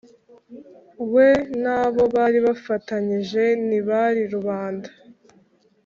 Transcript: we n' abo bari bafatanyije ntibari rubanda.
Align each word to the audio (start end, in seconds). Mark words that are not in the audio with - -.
we 1.13 1.29
n' 1.61 1.71
abo 1.79 2.03
bari 2.15 2.39
bafatanyije 2.47 3.43
ntibari 3.67 4.21
rubanda. 4.33 4.89